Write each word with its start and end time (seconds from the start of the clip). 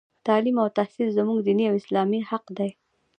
تـعلـيم 0.27 0.55
او 0.63 0.67
تحـصيل 0.77 1.07
زمـوږ 1.17 1.39
دينـي 1.47 1.65
او 1.69 1.75
اسـلامي 1.81 2.19
حـق 2.29 2.45
دى. 2.57 2.69